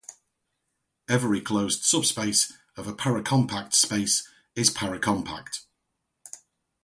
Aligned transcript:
Every 1.07 1.41
closed 1.41 1.83
subspace 1.83 2.53
of 2.75 2.87
a 2.87 2.93
paracompact 2.95 3.75
space 3.75 4.27
is 4.55 4.71
paracompact. 4.71 5.59